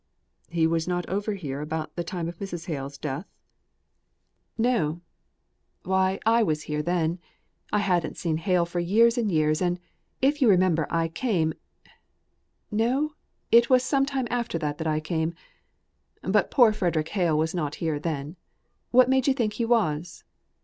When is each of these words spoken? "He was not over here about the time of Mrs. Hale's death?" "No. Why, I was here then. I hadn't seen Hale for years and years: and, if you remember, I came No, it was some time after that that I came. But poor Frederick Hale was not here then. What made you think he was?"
"He 0.49 0.65
was 0.65 0.87
not 0.87 1.07
over 1.07 1.35
here 1.35 1.61
about 1.61 1.95
the 1.95 2.03
time 2.03 2.27
of 2.27 2.39
Mrs. 2.39 2.65
Hale's 2.65 2.97
death?" 2.97 3.27
"No. 4.57 4.99
Why, 5.83 6.19
I 6.25 6.41
was 6.41 6.63
here 6.63 6.81
then. 6.81 7.19
I 7.71 7.77
hadn't 7.77 8.17
seen 8.17 8.37
Hale 8.37 8.65
for 8.65 8.79
years 8.79 9.15
and 9.15 9.31
years: 9.31 9.61
and, 9.61 9.79
if 10.19 10.41
you 10.41 10.49
remember, 10.49 10.87
I 10.89 11.07
came 11.07 11.53
No, 12.71 13.13
it 13.51 13.69
was 13.69 13.83
some 13.83 14.07
time 14.07 14.27
after 14.31 14.57
that 14.57 14.79
that 14.79 14.87
I 14.87 14.99
came. 15.01 15.35
But 16.23 16.49
poor 16.49 16.73
Frederick 16.73 17.09
Hale 17.09 17.37
was 17.37 17.53
not 17.53 17.75
here 17.75 17.99
then. 17.99 18.37
What 18.89 19.07
made 19.07 19.27
you 19.27 19.35
think 19.35 19.53
he 19.53 19.65
was?" 19.65 20.23